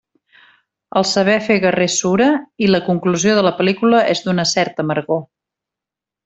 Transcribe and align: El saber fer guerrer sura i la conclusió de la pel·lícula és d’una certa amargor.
El 1.01 1.05
saber 1.09 1.35
fer 1.47 1.57
guerrer 1.65 1.87
sura 1.95 2.29
i 2.67 2.71
la 2.71 2.81
conclusió 2.87 3.35
de 3.41 3.45
la 3.49 3.53
pel·lícula 3.61 4.01
és 4.15 4.25
d’una 4.29 4.47
certa 4.57 4.87
amargor. 4.87 5.23